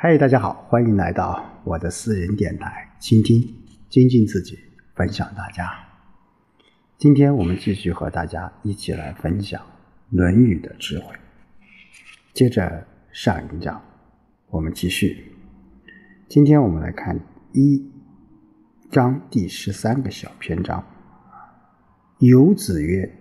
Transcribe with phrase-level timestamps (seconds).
[0.00, 3.42] 嗨，大家好，欢迎来到我的私人电台，倾听、
[3.88, 4.56] 精进自己，
[4.94, 5.68] 分享大家。
[6.96, 9.60] 今天我们继续和大家一起来分享
[10.10, 11.06] 《论语》的智慧。
[12.32, 13.82] 接着上一讲，
[14.50, 15.32] 我们继续。
[16.28, 17.18] 今天我们来看
[17.52, 17.84] 一
[18.92, 20.86] 章第十三个小篇章。
[22.20, 23.18] 有子曰：“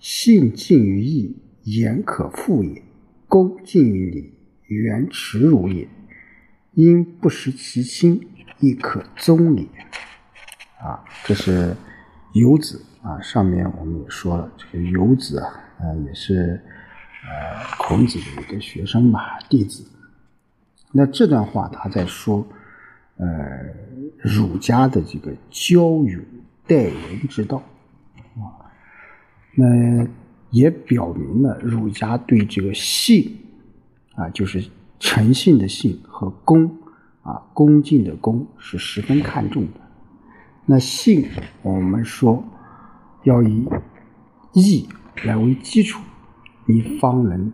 [0.00, 2.80] 信近于义，言可复也；
[3.28, 4.32] 恭近于礼，
[4.72, 5.88] 远耻辱也。
[6.74, 9.66] 因不识其亲，亦可宗也。”
[10.80, 11.76] 啊，这是
[12.32, 13.20] 游子啊。
[13.20, 16.60] 上面我们也说了，这个游子啊，呃，也是
[17.24, 19.84] 呃孔子的一个学生吧，弟子。
[20.92, 22.46] 那这段话他在说，
[23.16, 23.26] 呃，
[24.18, 26.18] 儒家的这个交友
[26.66, 27.62] 待人之道
[28.36, 28.72] 啊。
[29.54, 30.08] 那
[30.50, 33.38] 也表明了儒家对这个信
[34.14, 36.78] 啊，就是诚信的信和恭
[37.22, 39.80] 啊，恭敬的恭是十分看重的。
[40.66, 41.26] 那信，
[41.62, 42.44] 我们说
[43.24, 43.66] 要以
[44.52, 44.88] 义
[45.24, 46.00] 来为基础，
[46.66, 47.52] 你方能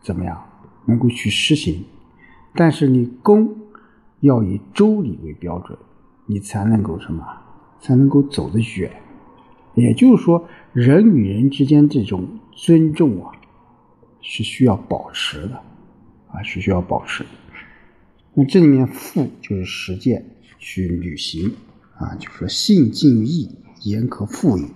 [0.00, 0.42] 怎么样，
[0.86, 1.84] 能够去实行。
[2.54, 3.56] 但是你恭
[4.20, 5.78] 要以周礼为标准，
[6.26, 7.24] 你才能够什么，
[7.80, 8.90] 才能够走得远。
[9.74, 10.48] 也就是说。
[10.74, 13.32] 人与人之间这种尊重啊，
[14.20, 15.54] 是需要保持的，
[16.28, 17.24] 啊是需要保持。
[18.34, 20.24] 那这里面“复”就是实践
[20.58, 21.52] 去履行
[21.96, 23.50] 啊，就说信近于义，
[23.82, 24.66] 言可复也；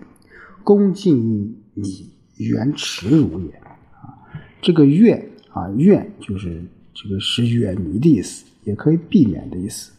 [0.64, 3.52] 恭敬于礼，远耻辱也。
[3.56, 4.18] 啊，
[4.60, 9.92] 这个“愿”啊，“愿”就是这个是远离的意思，也可以避免的意思。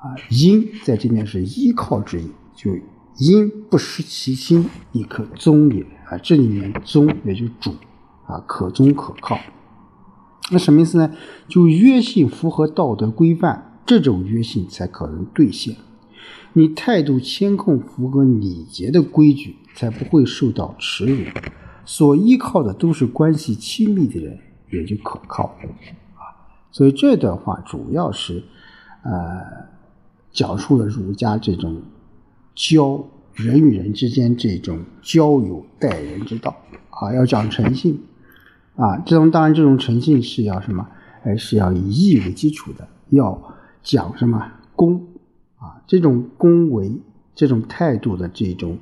[0.00, 2.76] 啊，“因”在这边是依靠之意，就。
[3.18, 6.18] 因不失其心，亦可宗也啊！
[6.22, 7.74] 这里面宗也就主
[8.26, 9.38] 啊，可忠可靠。
[10.50, 11.12] 那什么意思呢？
[11.48, 15.76] 就约信符合道德规范，这种约信才可能兑现。
[16.52, 21.24] 你态度谦恭，符合礼节的规矩，才不会受到耻辱。
[21.84, 24.38] 所依靠的都是关系亲密的人，
[24.70, 25.56] 也就可靠
[26.14, 26.34] 啊。
[26.70, 28.42] 所以这段话主要是
[29.02, 29.40] 呃，
[30.32, 31.82] 讲述了儒家这种。
[32.58, 36.56] 交人与人之间这种交友待人之道
[36.88, 38.02] 啊，要讲诚信
[38.76, 40.86] 啊，这种当然这种诚信是要什么？
[41.24, 45.06] 哎，是要以义为基础的，要讲什么公
[45.58, 45.82] 啊？
[45.86, 47.00] 这种恭维
[47.34, 48.78] 这种态度的这种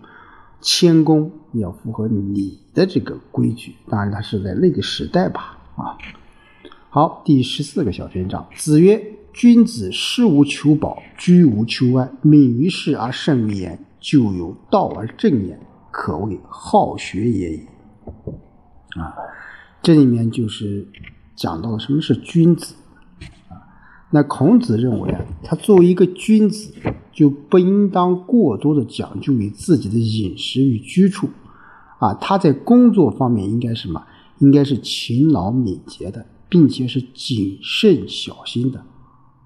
[0.60, 3.74] 谦恭，要符合礼的这个规矩。
[3.88, 5.96] 当然，它是在那个时代吧啊。
[6.90, 9.12] 好，第十四个小篇章，子曰。
[9.36, 15.58] 君子事无求保，居无求安，敏于事而慎于言，就有道而正言，
[15.90, 17.66] 可谓好学也已。
[18.96, 19.10] 啊，
[19.84, 20.88] 这里面就是
[21.36, 22.74] 讲到了什么是君子
[23.50, 23.60] 啊。
[24.12, 26.72] 那孔子认为啊，他作为一个君子，
[27.12, 31.28] 就不应当过多的讲究于自己的饮食与居处
[31.98, 32.14] 啊。
[32.14, 34.02] 他在工作方面应该什么？
[34.38, 38.82] 应该是勤劳敏捷的，并且是谨慎小心的。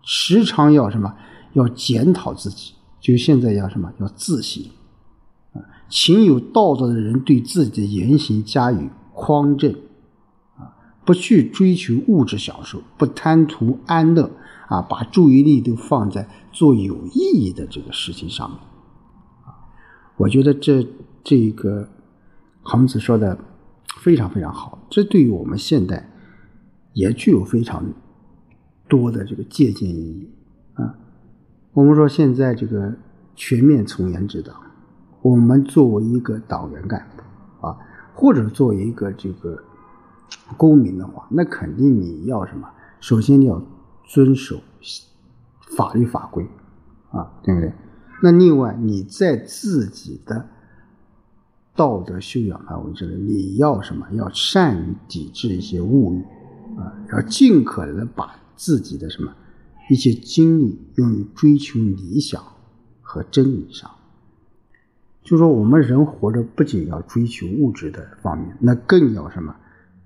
[0.05, 1.17] 时常要什么？
[1.55, 3.93] 要检讨自己，就现在要什么？
[3.99, 4.63] 要自省
[5.55, 5.59] 啊！
[5.89, 9.75] 勤有道德的人对自己的言行加以匡正，
[11.09, 14.31] 不去追求物质享受，不贪图安乐
[14.69, 18.59] 啊，把注意力都放在做有意义的这个事情上面
[19.47, 19.57] 啊。
[20.19, 20.87] 我觉得这
[21.25, 21.89] 这个
[22.63, 23.39] 孔子说的
[23.97, 26.11] 非常非常好，这对于我们现代
[26.93, 27.83] 也具有非常。
[28.91, 30.31] 多的这个借鉴意义
[30.73, 30.95] 啊，
[31.75, 32.97] 我们说现在这个
[33.37, 34.57] 全面从严治党，
[35.21, 37.77] 我们作为一个党员干部啊，
[38.15, 39.63] 或者作为一个这个
[40.57, 42.69] 公民的话，那肯定你要什么？
[43.01, 43.63] 首先你要
[44.05, 44.61] 遵守
[45.77, 46.47] 法律法规
[47.11, 47.73] 啊，对不对？
[48.23, 50.49] 那另外你在自己的
[51.75, 54.07] 道德修养范围之内，你要什么？
[54.13, 56.23] 要善于抵制一些物欲
[56.79, 58.37] 啊，要尽可能的把。
[58.61, 59.33] 自己的什么
[59.89, 62.43] 一些精力用于追求理想
[63.01, 63.89] 和真理上，
[65.23, 69.55] 就说我们人活着不仅要追求物质的方面，那更要什么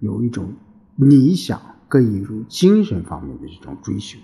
[0.03, 0.53] 有一种
[0.97, 4.19] 理想，更有精神方面的这种追求。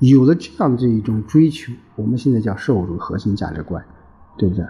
[0.00, 3.84] 有了这样这一种追求，我们现在叫社会主义核心价值观，
[4.36, 4.66] 对不对？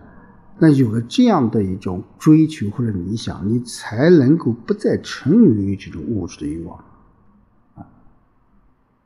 [0.59, 6.85] 那有了这样的一种追求或者理想，你才能够不再沉迷于这种物质的欲望
[7.75, 7.89] 啊。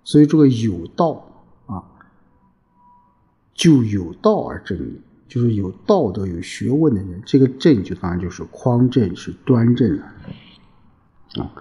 [0.02, 1.84] 所以这个有道啊，
[3.54, 10.12] 就有道而正也，就是有道德、有学问的人，这个正就当然就是匡正，是端正了。
[11.42, 11.52] 啊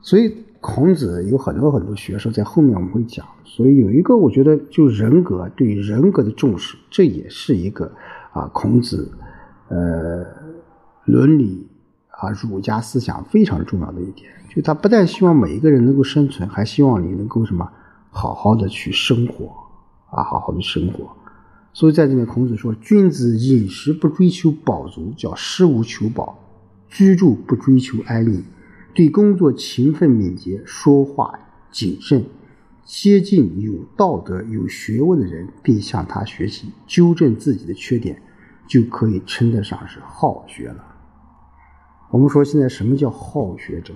[0.00, 3.26] 所以孔子有很多很多学说，在后面我们会讲。
[3.44, 7.92] 所以有一个，我觉得就人格对人格的重视，这也是一个
[8.32, 9.10] 啊，孔子
[9.68, 10.24] 呃
[11.04, 11.68] 伦理
[12.08, 14.30] 啊儒家思想非常重要的一点。
[14.48, 17.70] 就他不但希望每一个人能够生存，还希望你能够什么
[18.10, 19.52] 好好的去生活
[20.10, 21.10] 啊，好好的生活。
[21.72, 26.38] 所以在这里，孔子说：“君子饮食不追求饱足，叫食无求饱；
[26.88, 28.42] 居住不追求安逸，
[28.94, 31.38] 对工作勤奋敏捷，说话
[31.70, 32.24] 谨慎，
[32.84, 38.20] 接近有道德、有学问的人，并向他学习，纠正自己的缺点，
[38.66, 40.84] 就可以称得上是好学了。”
[42.10, 43.94] 我们说，现在什么叫好学者？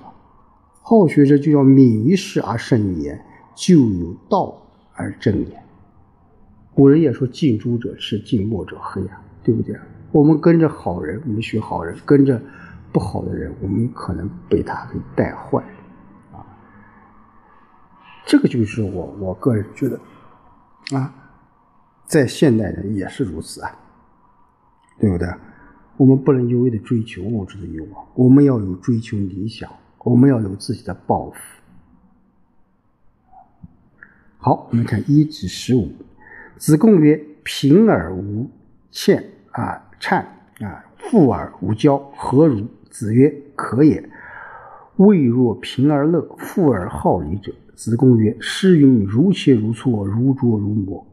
[0.82, 3.24] 好学者就要敏于事而慎于言，
[3.54, 5.62] 就有道而正言。
[6.74, 9.74] 古人也说：“近朱者赤，近墨者黑啊，对不对？
[10.10, 12.42] 我们跟着好人，我们学好人；跟着
[12.92, 15.62] 不好的人，我们可能被他给带坏
[16.32, 16.44] 啊。
[18.26, 19.98] 这个就是我我个人觉得
[20.96, 21.12] 啊，
[22.04, 23.74] 在现代人也是如此啊，
[24.98, 25.26] 对不对？
[25.96, 31.36] 我们不能一味的追求物质的欲望，我们要有追求理想，我们要有自己的抱负。
[34.38, 35.92] 好，我们看一至十五。
[36.56, 38.50] 子贡曰：“贫而无
[38.90, 40.24] 欠啊，谄
[40.60, 44.08] 啊，富而无骄，何如？”子曰：“可也。
[44.98, 51.04] 未若贫而乐，富而好礼者。”子贡曰：“诗云：‘如切如磋，如琢如磨。’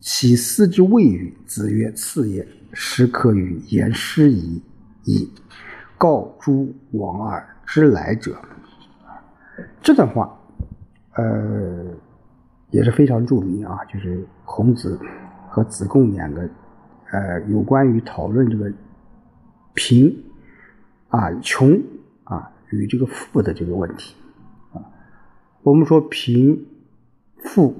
[0.00, 2.44] 其斯之谓与？”子曰：“次也。
[2.72, 4.60] 始可与言诗矣。
[5.04, 5.30] 矣。
[5.98, 8.34] 告诸往而知来者。”
[9.82, 10.34] 这段话，
[11.16, 11.94] 呃。
[12.70, 14.98] 也是非常著名啊，就是孔子
[15.46, 16.40] 和子贡两个，
[17.10, 18.72] 呃，有关于讨论这个
[19.74, 20.10] 贫
[21.12, 21.78] 啊、穷
[22.24, 24.14] 啊与这个富的这个问题
[24.72, 24.80] 啊。
[25.62, 26.64] 我们说贫
[27.36, 27.74] 富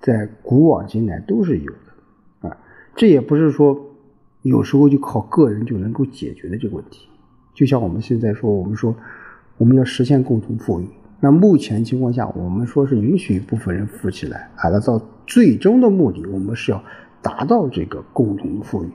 [0.00, 2.56] 在古往今来都是有的啊，
[2.96, 3.78] 这也不是说
[4.40, 7.06] 有时候就靠个人就能够解决的这个问题。
[7.52, 8.96] 就像我们现在说，我们说
[9.58, 10.88] 我们要实现共同富裕。
[11.20, 16.82] 那目前情况下，我们说是允许一部分人富起来，啊，那到最终的目的，我们是要
[17.20, 18.88] 达到这个共同富裕。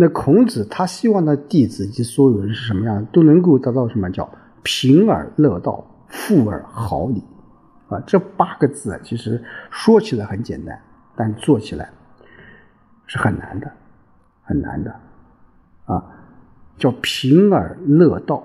[0.00, 4.26] 那孔子他希望的弟子及所有人是什么样都能够得到什么叫
[4.62, 7.22] 贫而乐道，富而好礼，
[7.90, 10.80] 啊，这八个字其实说起来很简单，
[11.14, 11.90] 但做起来
[13.04, 13.70] 是很难的，
[14.42, 14.90] 很难的，
[15.84, 16.02] 啊，
[16.78, 18.42] 叫贫而乐道。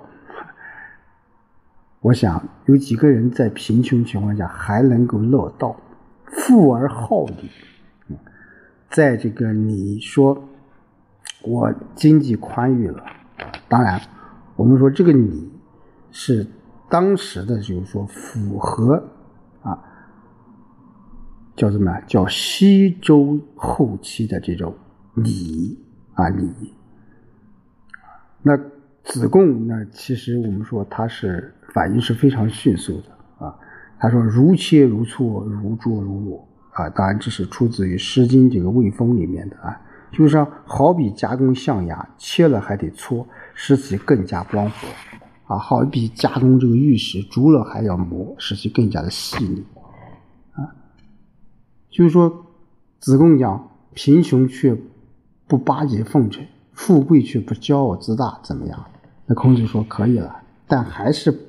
[2.02, 5.74] 我想有几个人在贫穷情况下还能够乐道，
[6.26, 7.50] 富而好礼。
[8.90, 10.42] 在这个你说
[11.46, 13.04] 我经济宽裕了，
[13.68, 14.02] 当然
[14.56, 15.52] 我们说这个你
[16.12, 16.46] 是
[16.90, 19.04] 当时的，就是说符合
[19.62, 19.78] 啊，
[21.56, 22.00] 叫什么？
[22.08, 24.74] 叫西周后期的这种
[25.16, 25.78] 礼
[26.14, 26.52] 啊礼。
[28.42, 28.58] 那
[29.04, 29.86] 子贡呢？
[29.92, 31.52] 其实我们说他是。
[31.74, 33.54] 反应是非常迅速的啊！
[34.00, 39.82] 他说：“如切如磋，如琢如磨。”啊，当然这是出自于《诗经》这个《卫风》里面的啊，
[40.12, 49.64] 就是说，好比加工象牙，切了还得搓，使其更加光滑啊；好比加工这个玉石，煮了还要磨，使其更加的细腻
[50.54, 50.76] 啊。
[51.90, 52.46] 就是说，
[53.00, 54.78] 子贡讲：“贫穷却
[55.48, 58.86] 不巴结奉承，富贵却不骄傲自大，怎么样？”
[59.28, 61.42] 那孔子说：“可以了，但还是。”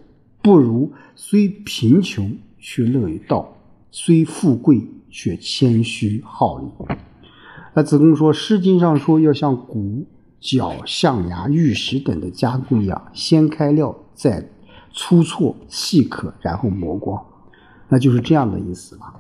[0.43, 3.57] 不如虽贫穷却乐于道，
[3.91, 6.67] 虽富贵却谦虚好礼。
[7.77, 10.07] 那子贡说，《诗经》上说要像骨
[10.41, 14.49] 角、象牙、玉石等的加工一样，先开料，再
[14.95, 17.23] 粗挫细刻，然后磨光，
[17.91, 19.15] 那就是这样的意思吧？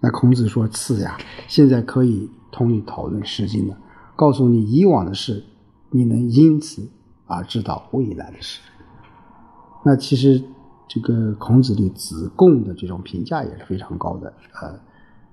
[0.00, 1.16] 那孔子说：“次呀，
[1.46, 3.78] 现在可以同你讨论《诗经》了，
[4.14, 5.42] 告诉你以往的事，
[5.90, 6.86] 你能因此
[7.24, 8.60] 而知道未来的事。”
[9.82, 10.44] 那其实，
[10.86, 14.30] 这个孔子对子贡的这种评价也是非常高的。
[14.60, 14.78] 呃，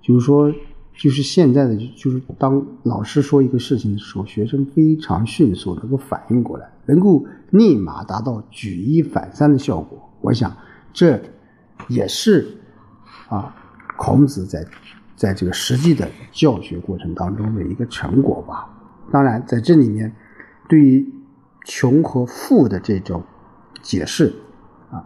[0.02, 0.50] 就是说，
[0.98, 10.10] 就是现在的，就是当老师说一个事情的时候，学生非常迅速能够反应过来，能够立马达到举一反三的效果。
[10.22, 10.56] 我想，
[10.94, 11.22] 这
[11.90, 12.48] 也是
[13.28, 13.54] 啊，
[13.98, 14.66] 孔子在
[15.16, 18.70] 在这个实际的教学过程当中的一个成果吧。
[19.12, 20.16] 当然，在这里面，
[20.68, 21.06] 对于
[21.66, 23.24] 穷和富的这种
[23.82, 24.34] 解释
[24.90, 25.04] 啊。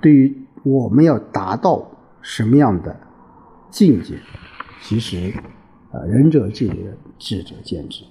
[0.00, 3.00] 对于我们要达到什么样的
[3.70, 4.18] 境界，
[4.82, 5.32] 其实，
[5.92, 8.04] 呃，仁者见仁，智者见智。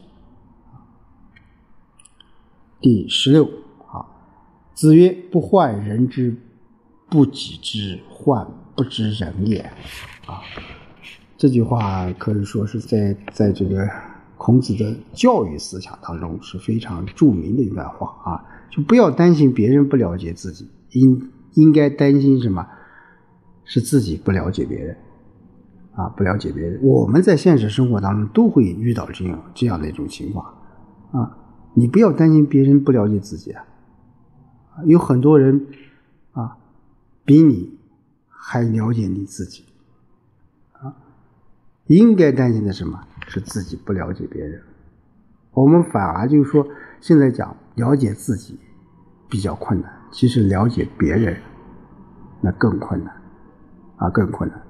[2.80, 3.46] 第十六
[3.88, 4.06] 啊，
[4.74, 6.36] 子曰：“不患人之
[7.10, 9.60] 不己知，患不知人也。
[10.26, 10.42] 啊，
[11.38, 13.86] 这句话可以说是在在这个
[14.38, 18.46] 孔子的教育思想当中是非常著名的一段话啊。
[18.70, 22.66] 就不要担心别人不了解自己，应应该担心什么？
[23.66, 24.96] 是自己不了解别人。
[26.00, 30.46] 啊，不了解别人，我们在现实生活当中都会遇到这样这样的一种情况，
[31.12, 31.38] 啊，
[31.74, 33.65] 你不要担心别人不了解自己啊，
[34.86, 35.68] 有很多人
[36.32, 36.56] 啊，
[37.25, 37.77] 比你
[38.29, 39.65] 还了解你自己，
[40.72, 40.96] 啊，
[41.88, 43.01] 应该担心的什么？
[43.27, 44.62] 是自己不了解别人，
[45.51, 46.65] 我们反而就是说，
[47.01, 48.58] 现在讲了解自己
[49.27, 51.38] 比较困难，其实了解别人
[52.39, 53.13] 那更困难，
[53.98, 54.69] 啊，更困难。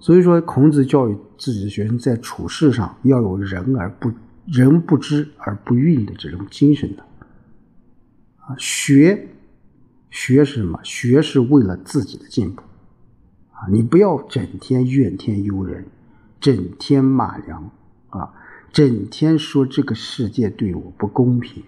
[0.00, 4.12] 所以说，孔子教育自己的学生在处事上要有仁而不
[4.46, 7.02] 仁不知而不愠的这种精神的。
[8.38, 9.28] 啊，学
[10.08, 10.78] 学什么？
[10.84, 12.62] 学是为了自己的进步。
[13.50, 15.84] 啊，你不要整天怨天尤人，
[16.40, 17.70] 整天骂娘，
[18.10, 18.32] 啊，
[18.72, 21.64] 整天说这个世界对我不公平，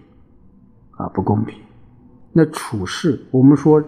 [0.91, 1.59] 啊，不公平。
[2.31, 3.83] 那处事，我们说。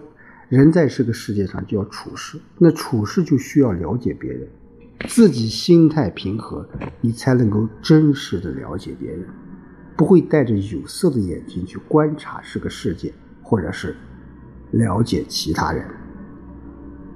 [0.54, 4.48] 人在这个世界上就要处事，那处事就需要了解别人，
[5.08, 6.64] 自己心态平和，
[7.00, 9.26] 你才能够真实的了解别人，
[9.96, 13.96] 不会带着有色的眼睛去观察这个世界，或者是
[14.70, 15.84] 了解其他人。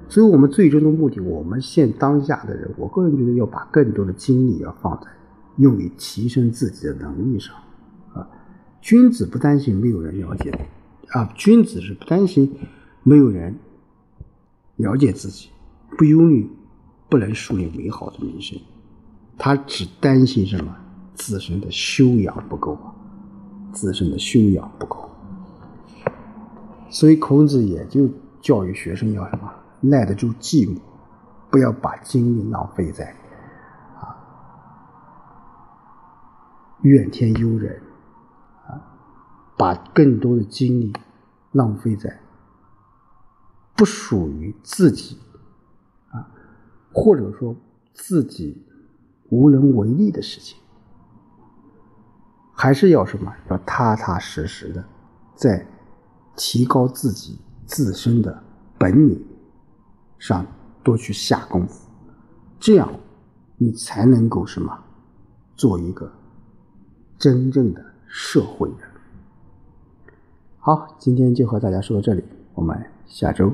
[0.09, 5.07] 所以，我们最终的目的，我们现当下的人，我个人觉得要把更多的精力要放在
[5.55, 7.55] 用于提升自己的能力上。
[8.13, 8.27] 啊，
[8.81, 10.51] 君子不担心没有人了解，
[11.11, 12.53] 啊，君子是不担心。
[13.09, 13.57] 没有人
[14.75, 15.49] 了解自己，
[15.97, 16.47] 不忧虑
[17.09, 18.55] 不能树立美好的名声，
[19.35, 20.75] 他只担心什么？
[21.15, 22.93] 自身的修养不够啊，
[23.73, 25.09] 自身的修养不够。
[26.91, 28.07] 所以孔子也就
[28.41, 29.51] 教育学生要什么？
[29.81, 30.77] 耐得住寂寞，
[31.49, 33.15] 不要把精力浪费在
[33.99, 34.13] 啊
[36.83, 37.81] 怨天尤人
[38.67, 38.77] 啊，
[39.57, 40.93] 把更多的精力
[41.53, 42.19] 浪费在。
[43.79, 45.17] 不属于自己
[46.09, 46.29] 啊，
[46.91, 47.55] 或者说
[47.93, 48.61] 自己
[49.29, 50.59] 无能为力的事情，
[52.53, 53.33] 还是要什么？
[53.49, 54.83] 要踏踏实实的
[55.33, 55.65] 在
[56.35, 58.43] 提高自己自身的
[58.77, 59.25] 本领
[60.17, 60.45] 上
[60.83, 61.89] 多去下功夫，
[62.59, 62.93] 这样
[63.55, 64.77] 你才能够什么？
[65.55, 66.11] 做一个
[67.17, 68.79] 真正的社会人。
[70.57, 72.21] 好，今天就和大家说到这里，
[72.53, 73.49] 我们下周。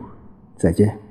[0.58, 1.05] 再见。